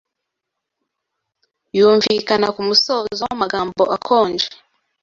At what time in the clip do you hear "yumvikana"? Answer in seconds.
1.77-2.47